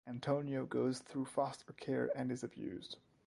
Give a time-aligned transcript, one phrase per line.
[0.07, 2.97] Antonio goes through foster care and is abused.